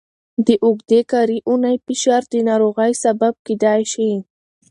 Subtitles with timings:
[0.47, 4.11] د اوږدې کاري اونۍ فشار د ناروغۍ سبب کېدای شي.